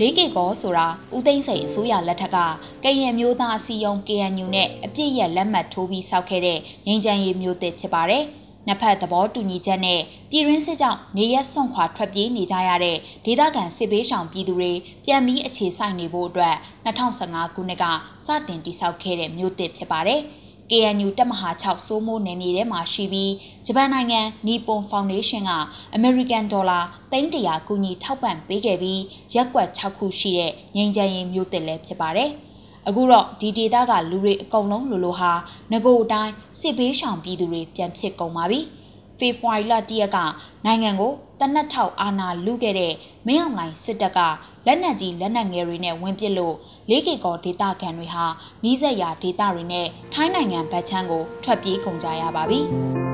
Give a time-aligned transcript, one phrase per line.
[0.00, 2.38] လေးကေကောဆိုတာဦးသိန်းစိန်အစိုးရလက်ထက်က
[2.84, 8.24] ကရင်မျိုးသားအစည်းအရုံး KNU နဲ့အပြစ်ရလက်မှတ်ထိုးပြီးဆောက်ခဲ့တဲ့ငြိမ်းချမ်းရေးမျိုးသစ်ဖြစ်ပါတယ်။
[8.66, 14.72] နှစ်ဖက်သဘောတူညီချက်နဲ့ပြည်ရင်းစစ်ကြောင့်နေရက်စွန့်ခွာထွက်ပြေးနေကြရတဲ့ဒေသခံစစ်ဘေးရှောင်ပြည်သူတွေ
[15.04, 17.84] ပြန်ပြီးအခြေစိုက်နေဖို့အတွက်2015ခုနှစ်က
[18.26, 20.20] စတင်တည်ဆောက်ခဲ့တဲ့မျိုးသစ်ဖြစ်ပါတယ်။
[20.70, 23.32] KNU တပ်မဟာ6စိုးမိုးနယ်မြေထဲမှာရှိပြီး
[23.66, 25.52] ဂျပန်နိုင်ငံနီပွန်ဖောင်ဒေးရှင်းက
[25.94, 26.80] အမေရိကန်ဒေါ်လာ
[27.12, 29.02] 300ကူညီထောက်ပံ့ပေးခဲ့ပြီး
[29.34, 32.30] ရက်ကွက်6ခုရှိတဲ့ငြိမ်းချမ်းရေးမြို့တစ်လည်းဖြစ်ပါတယ်။
[32.88, 35.32] အခုတော့ဒီဒေသကလူတွေအကုန်လုံးလိုလိုဟာ
[35.72, 38.60] ငကိုအတိုင်းစစ်ဘေးရှောင်ပြည်သူတွေပြန်ဖြစ်ကုန်ပါပြီ။
[39.18, 40.18] ဖေဖော်ဝါရီလ၁ရက်က
[40.64, 42.92] နိုင်ငံကိုတနက်ထောက်အာဏာလုခဲ့တဲ့
[43.26, 44.18] မင်းအောင်လှိုင်စစ်တပ်က
[44.66, 46.54] လက်နက်ကြီးလက်နက်ငယ်တွေနဲ့ဝင်ပစ်လို့
[46.88, 48.24] လေးကေကောဒေသခံတွေဟာ
[48.64, 52.60] နီးစပ်ရာဒေသတွေနဲ့ထိုင်းနိုင်ငံဗတ်ချမ်းကိုထွက်ပြေးကုန်ကြရပါပြီ။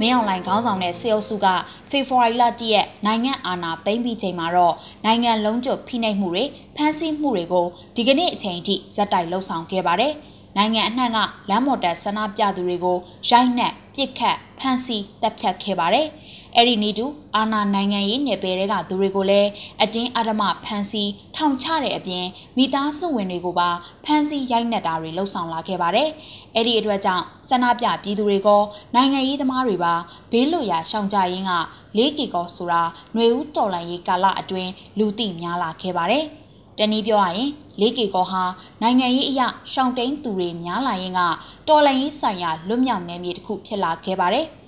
[0.00, 1.46] မင်းအောင်လှိုင်ခေါင်းဆောင်တဲ့စေအုပ်စုက
[1.90, 6.44] ဖေဖော်ဝါရီလတည့်ရက်နိုင်ငံအာဏာသိမ်းပြီးချိန်မှာတော့နိုင်ငံလုံးကျွတ်ဖိနှိပ်မှုတွေ
[6.76, 10.12] ဖမ်းဆီးမှုတွေကိုဒီကနေ့အချိန်ထိဇက်တိုက်လှုပ်ဆောင်ခဲ့ပါတယ်။
[10.56, 11.18] နိုင်ငံအနှံ့က
[11.50, 12.98] လမ်းမော်တက်ဆန္ဒပြသူတွေကို
[13.30, 16.06] ရိုက်နှက်ပစ်ခတ်ဖမ်းဆီးတပ်ဖြတ်ခဲ့ပါတယ်။
[16.56, 17.06] အဲ့ဒီနီတူ
[17.36, 19.50] အာနာနိုင်ငံရေးနယ်ပယ်တွေကသူတွေကိုလည်း
[19.82, 22.26] အတင်းအဓမ္မဖမ်းဆီးထောင်ချတဲ့အပြင်
[22.56, 23.68] မိသားစုဝင်တွေကိုပါ
[24.04, 26.08] ဖမ်းဆီးရိုက်နှက်တာတွေလှုပ်ဆောင်လာခဲ့ပါတယ်။
[26.54, 28.48] အဲ့ဒီအတွက်ကြောင့်ဆန္ဒပြပြည်သူတွေက
[28.94, 29.94] နိုင်ငံရေးသမားတွေပါ
[30.32, 31.52] ဘေးလွတ်ရာရှောင်ကြရင်းက
[31.96, 32.82] လေးကီကောဆိုတာ
[33.14, 36.24] ຫນွေဦးတော်လန်ရေးကာလအတွင်းလူသိများလာခဲ့ပါတယ်။
[36.78, 38.42] တနည်းပြောရရင်လေးကေကောဟာ
[38.82, 41.20] နိုင်ငံရေးအရာရှောင်တိန်သူတွေများလာရင်က
[41.68, 44.46] တော်လှန်ရေးဆိုင်ရာလွတ်မြောက်နယ်မြေတစ်ခုဖြစ်လာခဲ့ပါတယ်။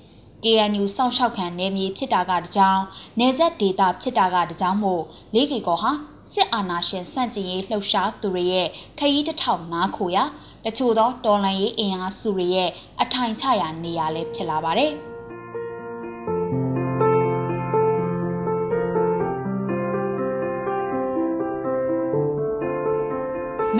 [0.44, 2.80] KNU စောင့်ရှောက်ခံနယ်မြေဖြစ်တာကတကြောင်
[3.18, 5.02] နေဆက်ဒေတာဖြစ်တာကတကြောင်မို့
[5.34, 5.92] လေးကေကောဟာ
[6.32, 10.24] စစ်အာဏာရှင်စန့်ကျင်ရေးလှုပ်ရှားသူတွေရဲ့ခရီးတစ်ထောင်နားခိုရာ
[10.64, 12.70] တချို့သောတော်လှန်ရေးအင်အားစုတွေရဲ့
[13.02, 14.92] အထိုင်ချရာနေရာလည်းဖြစ်လာပါတယ်။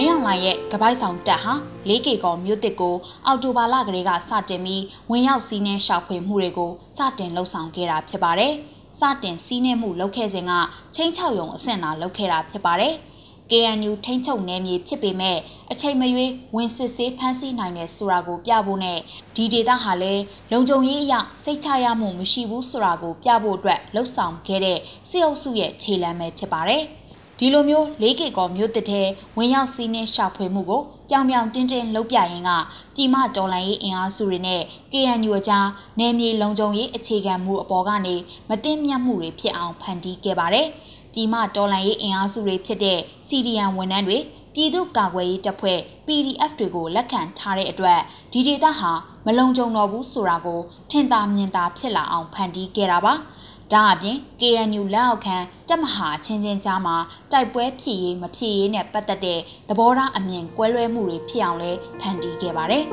[0.03, 1.55] င်းအောင်လှိုင်ရဲ့ကပိုက်ဆောင်တပ်ဟာ
[1.89, 2.97] 4K ကောမြို့တစ်ကို
[3.27, 8.53] အော်တိုဘာလကလေးကစတင်ပြီးဝင်ရောက်စီးနှင်းရှောက်ဖွေမှုတွေကိုစတင်လှုပ်ဆောင်ခဲ့တာဖြစ်ပါတယ်။
[8.99, 10.53] စတင်စီးနှင်းမှုလုပ်ခဲ့စဉ်က
[10.95, 12.95] ချင်းချောက်ရုံအဆင့်သာလုပ်ခဲ့တာဖြစ်ပါတယ်။
[13.51, 15.39] KNU ထိန်းချုပ်နယ်မြေဖြစ်ပေမဲ့
[15.73, 18.99] အချိန်မရွေးဝင်စစ်ဆေးဖမ်းဆီးနိုင်တဲ့ဆိုတာကိုပြဖို့နဲ့
[19.37, 21.15] ဒီဒေသဟာလည်းလုံခြုံရေးအရ
[21.45, 24.79] စိတ်ချရမှုမရှိဘူးဆိုတာကိုပြဖို့အတွက်လှုပ်ဆောင်ခဲ့တဲ့
[25.11, 26.85] စစ်အုပ်စုရဲ့ခြေလှမ်းပဲဖြစ်ပါတယ်။
[27.45, 29.03] ဒီလိုမျိုးလေးကေကောမြို့တစ်ထဲ
[29.37, 32.51] ဝင်ရောက်စီးနှင်းရှာဖွေမှုကိုကြောင်ပြောင်တင်းတင်းလှုပ်ပြရင်က
[32.95, 35.67] ပြည်မတော်လှန်ရေးအင်အားစုတွေနဲ့ KNU အကြား
[35.99, 38.15] နယ်မြေလုံခြုံရေးအခြေခံမှုအပေါ်ကနေ
[38.49, 40.67] မတင်မြတ်မှုတွေဖြစ်အောင်ဖန်တီးခဲ့ပါတယ်။
[41.13, 42.99] ပြည်မတော်လှန်ရေးအင်အားစုတွေဖြစ်တဲ့
[43.29, 44.19] CDN ဝန်ထမ်းတွေ
[44.55, 48.01] ပြည်သူ့ကာကွယ်ရေးတပ်ဖွဲ့ PDF တွေကိုလက်ခံထားတဲ့အတွက်
[48.33, 48.93] ဒီဒေသဟာ
[49.27, 50.61] မလုံခြုံတော့ဘူးဆိုတာကို
[50.91, 53.15] ထင်သာမြင်သာဖြစ်လာအောင်ဖန်တီးခဲ့တာပါ။
[53.73, 55.37] ဒါအပြင် KNU လက်အောက်ခံ
[55.69, 56.97] တပ်မဟာချင်းချင်းကြားမှာ
[57.33, 62.85] တိုက်ပွဲဖြစ်ရေးမဖြစ်ရေးနဲ့ပတ်သက်တဲ့သဘောထားအမြင်ကွဲလွဲမှုတွေဖြစ်အောင်လဲဖန်တီးခဲ့ပါတယ်။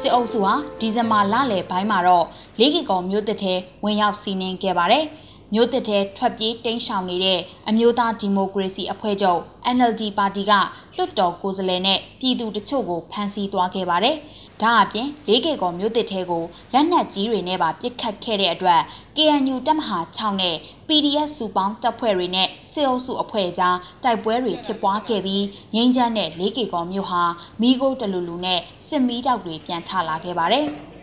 [0.00, 2.26] စစ်အုပ်စုဟာဒီဇင်ဘာလလယ်ပိုင်းမှာတော့
[2.58, 5.04] လေးကီကောမြို့တစ်ထဲဝင်ရောက်စီးနင်းခဲ့ပါတယ်။
[5.54, 9.40] မြို့တစ်ထဲထွက်ပြေးတိမ်းရှောင်နေတဲ့အမျိုးသားဒီမိုကရေစီအဖွဲ့ချုပ်
[9.76, 10.52] NLD ပါတီက
[10.94, 14.16] လွှတ်တော်ကိုယ်စားလှယ်နဲ့ပြည်သူတချို့ကိုဖမ်းဆီးသွားခဲ့ပါတယ်။
[14.62, 18.80] ဒါအပြင်လေးကေကောမြို့တစ်ထဲကိုလက်နက်ကြီးတွေနဲ့ပါပစ်ခတ်ခဲ့တဲ့အတွက်
[19.16, 20.56] KNU တပ်မဟာ6နဲ့
[20.88, 27.22] PDF စုပေါင်းတပ်ဖွဲ့တွေနဲ့စစ်အုပ်စုအဖွဲ့ကြားတိုက်ပွဲတွေဖြစ်ပွားခဲ့ပြီးငိမ့်ချမ်းတဲ့လေးကေကောမြို့ဟာ
[27.60, 30.66] မိโกတလူလူနဲ့စစ်မီးတောက်တွေပြန်ထလာခဲ့ပါတယ်။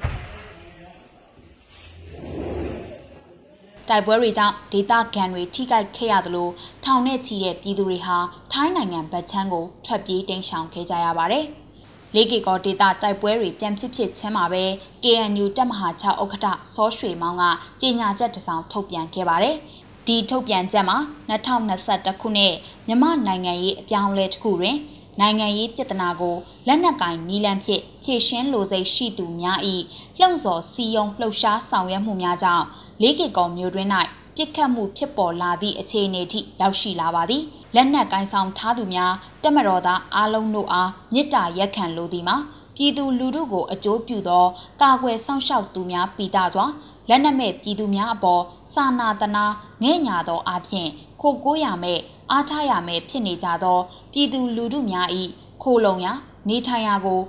[3.90, 6.50] တိုက်ပွဲတွေကြောင့်ဒေသခံတွေထိခိုက်ခဲ့ရသလို
[6.84, 8.18] ထောင်နဲ့ချီတဲ့ပြည်သူတွေဟာ
[8.52, 11.46] ထိုင်းနိုင်ငံဗတ်ချမ်းကိုထွက်ပြေးတိမ်းရှောင်ခဲ့ကြရပါတယ်။
[12.16, 14.64] လေးကေကောဒေသတိုက်ပွဲတွေပြန်ဖြစ်ဖြစ်ချင်းမှာပဲ
[15.04, 17.44] KNU တပ်မဟာ6ဥက္ကဋ္ဌစောရွှေမောင်က
[17.82, 19.56] ကြေညာချက်တစ်စောင်ထုတ်ပြန်ခဲ့ပါတယ်။
[20.08, 20.98] ဒီထုတ်ပြန်ချက်မှာ
[21.30, 22.54] 2021ခုနှစ်
[22.88, 24.78] မြမနိုင်ငံရေးအပြောင်းအလဲတစ်ခုတွင်
[25.20, 26.36] နိုင်ငံရေးပြဿနာကို
[26.68, 29.60] လက်နက်ကင်နီလန်ဖြင့်ဖြေရှင်းလိုစိတ်ရှိသူများ၏
[30.20, 32.66] လှုံ့ဆော်စီယုံလှုပ်ရှားဆောင်ရွက်မှုများကြောင့်
[33.02, 33.88] လေးကေကောမျိုးတွင်၌
[34.36, 37.44] ပြစ်ခတ်မှုဖြစ်ပေါ်လာသည့်အခြေအနေထိရောက်ရှိလာပါသည်
[37.76, 39.14] လက်နက်ကင်ဆောင်ထားသူများ
[39.44, 42.38] တက်မတော်သားအားလုံးတို့အားမြစ်တာရက်ခံလိုသည်မှာ
[42.76, 44.46] ပြည်သူလူထုကိုအကျိုးပြုသော
[44.82, 46.66] ကာကွယ်စောင့်ရှောက်သူများပိတာစွာ
[47.10, 49.46] လက်နက်မဲ့ပြည်သူများအပေါ်စာနာတနာ
[49.84, 50.88] ငဲ့ညာသောအဖြစ်
[51.22, 52.00] ခိုကိုးရမဲ့
[52.32, 53.80] အားထားရမဲ့ဖြစ်နေကြသော
[54.14, 55.08] ပြည်သူလူထုများ၏
[55.64, 56.12] ခိုလုံရာ
[56.50, 57.22] နေထိုင်ရာကို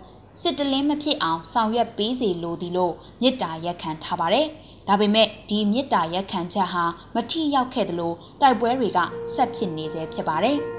[0.43, 4.47] စစ်တလင်းမဖြစ်အောင်ဆောင်ရွက်ပေးစေလိုသည်လို့မြစ်တာရက်ခံထားပါတယ်။
[4.89, 6.85] ဒါပေမဲ့ဒီမြစ်တာရက်ခံချက်ဟာ
[7.15, 8.99] မထိရောက်ခဲ့သလိုတိုက်ပွဲတွေက
[9.35, 10.59] ဆက်ဖြစ်နေသေးဖြစ်ပါတယ်။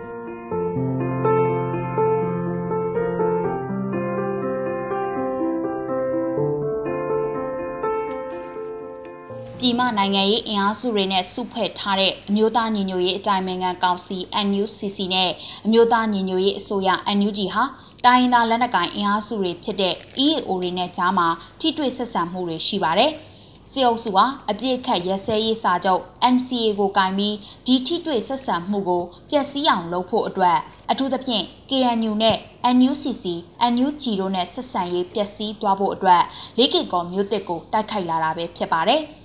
[9.60, 14.18] ပြည်မနိုင်ငံရေးအင်အားစုတွေနဲ့စုဖွဲ့ထားတဲ့အမျိုးသားညီညွတ်ရေးအတိုင်းအမြံကောင်စီ
[14.48, 15.32] NUCC နဲ့
[15.66, 17.64] အမျိုးသားညီညွတ်ရေးအစိုးရ NUG ဟာ
[18.06, 19.94] တိုင်းရင်းသားလက်နက်ကိုင်အင်အားစုတွေဖြစ်တဲ့
[20.26, 21.28] EAO တွေနဲ့ကြားမှာ
[21.60, 23.12] ထိတွေ့ဆက်ဆံမှုတွေရှိပါတယ်။
[23.72, 26.02] စစ်အုပ်စုဟာအပြစ်ခတ်ရက်စဲရေးစာချုပ်
[26.34, 27.36] NCA ကိုကင်ပြီး
[27.66, 30.58] ဒီထိတွေ့ဆက်ဆံမှုကိုပျက်စီးအောင်လုပ်ဖို့အတွက်
[30.92, 32.38] အထူးသဖြင့် KNU နဲ့
[32.78, 33.26] NUCC,
[33.74, 36.22] NUG တို့နဲ့ဆက်ဆံရေးပျက်စီးသွားဖို့အတွက်
[36.58, 39.04] လေးကေကော်မျိုးတစ်ကိုတိုက်ခိုက်လာတာပဲဖြစ်ပါတယ်။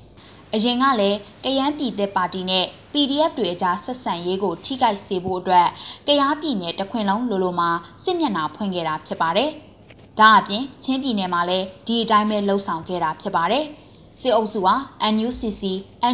[0.55, 5.69] အရင်ကလည်းကယန်းပြည်သက်ပါတီနဲ့ PDF တွေအကြားဆက်ဆံရေးကိုထိခိုက်စေဖို့အတွက်
[6.07, 7.71] ကရားပြည်နယ်တခွင်လုံးလိုလိုမှာ
[8.05, 9.51] စစ်မျက်နှာဖွင့်ခဲ့တာဖြစ်ပါတယ်။
[10.19, 13.65] ဒါအပြင်ချင်းပြည်နယ်မှာလည်းဒီအတိုင်းပဲလှုပ်ဆောင်ခဲ့တာဖြစ်ပါတယ်။
[14.21, 14.75] စစ်အုပ်စုဟာ
[15.15, 15.63] NUCC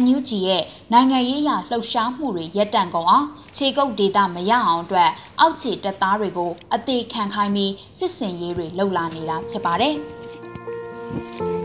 [0.01, 5.09] NUG ရဲ့နိုင်ငံရေးအရလှုပ်ရှားမှုတွေရပ်တန့်ကုန်အောင်ခြေကုပ်ဒေတာမရအောင်အတွက်
[5.39, 9.95] အောက်ခြေတပ်သားတွေကိုအသေးခံခိုင်းပြီးစစ်စင်ရေးတွေလှုပ်လာနေတာဖြစ်ပါတယ်။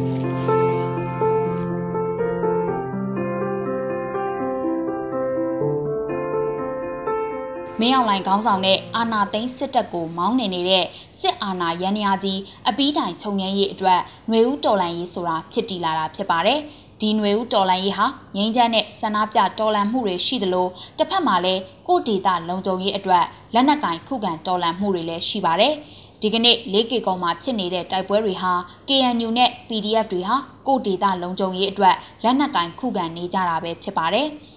[7.81, 10.85] မင်းအောင်လှိုင်ခေါင်းဆောင်တဲ့အာဏာသိမ်းစစ်တပ်ကိုမောင်းနေနေတဲ့
[11.21, 13.99] စစ်အာဏာရန်ရာကြီးအပီးတိုင်ခြုံငင်းရေးအတွက်
[14.29, 16.59] ຫນွေဦးတော်လှန်ရေးဆိုတာဖြစ်တည်လာတာဖြစ်ပါတယ်။
[17.01, 18.05] ဒီຫນွေဦးတော်လှန်ရေးဟာ
[18.35, 20.67] ငိမ့်ချမ်းတဲ့ဆန္ဒပြတော်လှန်မှုတွေရှိသလို
[20.97, 23.23] တစ်ဖက်မှာလည်းကိုဒေတာလုံခြုံရေးအတွက်
[23.53, 25.73] လက်နက်ကင်ခုခံတော်လှန်မှုတွေလည်းရှိပါတယ်။
[26.21, 28.53] ဒီကနေ့လေးကေကောင်မှာဖြစ်နေတဲ့တိုက်ပွဲတွေဟာ
[28.89, 30.35] KNU နဲ့ PDF တွေဟာ
[30.67, 34.27] ကိုဒေတာလုံခြုံရေးအတွက်လက်နက်ကင်ခုခံနေကြတာပဲဖြစ်ပါတယ်။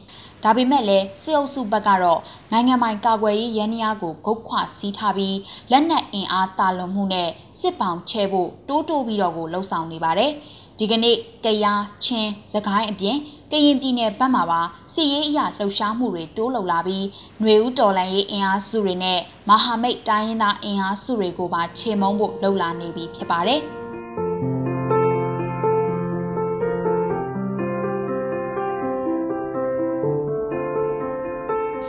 [0.45, 2.21] ဒါပေမဲ့လည်းစစ်အုပ်စုဘက်ကတော့
[2.51, 5.37] နိုင်ငံပိုင်ကာကွယ်ရေးရန်ရာကိုဂုတ်ခွစီးထားပြီး
[5.71, 10.31] လက်နက်အင်အားတာလွန်မှုနဲ့စစ်ပောင်ချဲဖို့တိုးတိုးပြီးတော့ကိုလှုံ့ဆော်နေပါတယ်။
[10.79, 13.17] ဒီကနေ့ကယားချင်းစကိုင်းအပြင်
[13.51, 14.61] ကရင်ပြည်နယ်ဘက်မှာပါ
[14.93, 17.05] စီရေးအရာလှုပ်ရှားမှုတွေတိုးလှုပ်လာပြီး
[17.41, 19.19] ຫນွေဦးတော်လန်ရေးအင်အားစုတွေနဲ့
[19.49, 23.61] မဟာမိတ်တိုင်းရင်းသားအင်အားစုတွေကိုပါခြေမုံဖို့လှုပ်လာနေပြီဖြစ်ပါတယ်။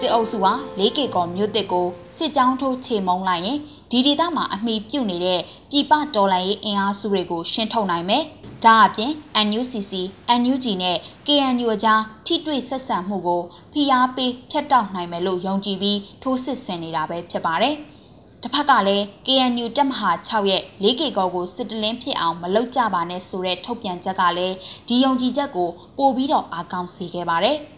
[0.01, 3.59] စစ်အုပ်စုဟာ 4K ကော်မြို့တစ်ကိုစစ်ကြောင်းထိုးချေမှုန်းလိုက်ရင်
[3.91, 5.41] ဒီဒေသမှာအမိပြုတ်နေတဲ့
[5.71, 8.23] ပြည်ပတော်လှန်ရေးအင်အားစုတွေကိုရှင်းထုတ်နိုင်မယ်။
[8.65, 9.13] ဒါအပြင်
[9.47, 9.93] NUCC,
[10.41, 10.97] NUG နဲ့
[11.27, 17.75] KNU အကြားထိတွေ့ဆက်ဆံမှုကိုဖိအားပေးဖျက်တောက်နိုင်မယ်လို့ယုံကြည်ပြီးထိုးစစ်ဆင်နေတာပဲဖြစ်ပါတယ်။
[18.43, 24.55] တစ်ဖက်ကလည်း KNU တပ်မဟာ6ရဲ့ 4K ကောကိုစစ်တလင်းဖြစ်အောင်မလုပ်ကြပါနဲ့ဆိုတဲ့ထုတ်ပြန်ချက်ကလည်း
[24.89, 27.59] ဒီယုံကြည်ချက်ကိုပို့ပြီးတော့အားကောင်းစေခဲ့ပါတယ်။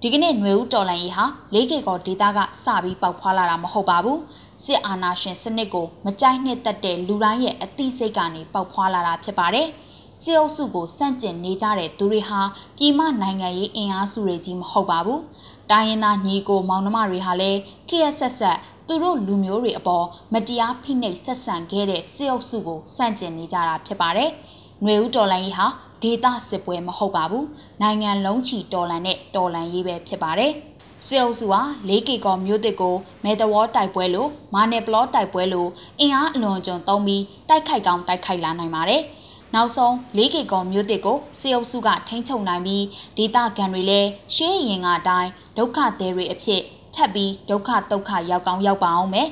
[0.00, 1.24] ဒီကနေ့ຫນွေဦးတော်လန်ရေးဟာ
[1.54, 4.20] လေးကေကောဒေတာကစပြီးပေါက်ဖွာလာတာမဟုတ်ပါဘူး
[4.64, 9.68] စစ်အာဏာရှင်စနစ်ကိုမကြိုက်နှစ်သက်တဲ့လူတိုင်းရဲ့အသိစိတ်ကနေပေါက်ဖွာလာတာဖြစ်ပါတယ်
[10.22, 12.40] စစ်အုပ်စုကိုစန့်ကျင်နေကြတဲ့သူတွေဟာ
[12.76, 15.22] ပြည်မနိုင်ငံရေးအင်အားစုတွေကြီးမဟုတ်ပါဘူး
[15.70, 24.30] တိုင်းရင်းသားညီကိုမောင်နှမတွေဟာလည်းခရက်ဆက်ဆက်သူတို့လူမျိုးတွေအပေါ်မတရားဖိနှိပ်ဆက်ဆံခဲ့တဲ့စစ်အုပ်စုကိုစန့်ကျင်နေကြတာဖြစ်ပါတယ်။
[24.82, 25.66] ຫນွေဦးတော်လိုင်းကြီးဟာ
[26.02, 27.46] ဒေသစစ်ပွဲမဟုတ်ပါဘူး
[27.82, 30.53] နိုင်ငံလုံးချီတော်လန်တဲ့ တော်လန်ရေးပဲဖြစ်ပါတယ်
[31.07, 35.69] စစ်အုပ်စုဟာ 4K ကော်မျိုးတစ်ကိုမဲတဝေါတိုက်ပွဲလို့မာနယ်ပလော့တိုက်ပွဲလို့
[35.99, 39.01] အင်အားအလွန်ကျွံသုံးပြီးတိုက်ခိုက်ကောင်းတိုက်ခိုက်လာနိုင်ပါတယ်
[39.55, 42.85] နောက်ဆုံး 4K ကော်မျိုးတစ်ကိုစေအုပ်စုကထိန်းချုပ်နိုင်ပြီး
[43.17, 46.61] ဒေသခံတွေလည်းရှေးရင်ကအတိုင်းဒုက္ခသည်တွေအဖြစ်
[46.95, 49.27] ထပ်ပြီးဒုက္ခဒုက္ခရောက်ကောင်းရောက်ပါအောင်မယ်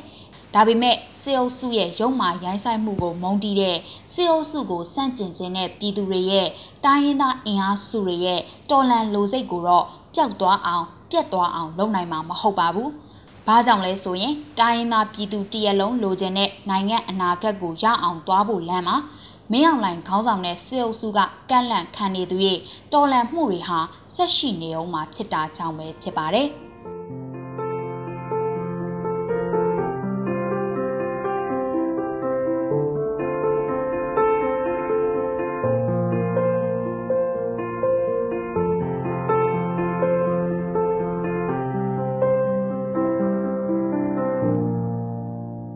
[0.55, 3.77] ဒါပေမဲ့စစ်အုပ်စုရဲ့ရုံမာရိုင်းဆိုင်မှုကိုမုံတီးတဲ့
[4.13, 6.47] စစ်အုပ်စုကိုစန့်ကျင်ခြင်းနဲ့ပြည်သူတွေရဲ့
[6.85, 12.89] တိုင်းရင်းသားအင်အားစုတွေရဲ့တော်လှန်လိုစိတ်ကိုတော့ပျောက်သွားအောင်ပြတ်သွားအောင်လုပ်နိုင်မှာမဟုတ်ပါဘူး။
[13.47, 18.97] ဘာကြောင့်လဲဆိုရင်တိုင်းရင်းသားပြည်သူတရက်လုံးလိုချင်တဲ့နိုင်ငံအနာဂတ်ကိုရအောင်သွားဖို့လမ်းမှာ
[19.51, 21.19] မင်းအောင်လှိုင်ခေါင်းဆောင်တဲ့စစ်အုပ်စုက
[21.49, 22.59] ကန့်လန့်ခံနေသူရဲ့
[22.93, 23.79] တော်လှန်မှုတွေဟာ
[24.15, 26.49] ဆက်ရှိနေအောင်မှာဖြစ်တာကြောင့်ပဲဖြစ်ပါတယ်။